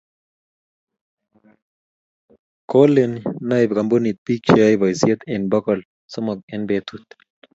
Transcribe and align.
koleni 2.71 3.19
noe 3.47 3.63
kampunit 3.77 4.17
biik 4.25 4.41
che 4.45 4.53
yoe 4.61 4.75
boisie 4.81 5.15
eng 5.33 5.43
bokol 5.51 5.79
somok 6.13 6.39
eng 6.53 6.63
betuu. 6.69 6.99